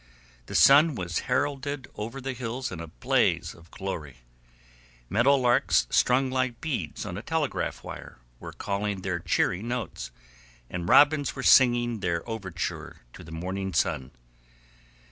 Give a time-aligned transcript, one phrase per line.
[0.47, 4.21] The sun was heralded over the hills in a blaze of glory;
[5.11, 10.09] meadow larks strung like beads on a telegraph wire were calling their cheery notes,
[10.71, 14.09] and robins were singing their overture to the morning sun.